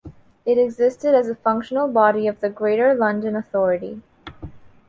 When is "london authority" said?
2.95-4.01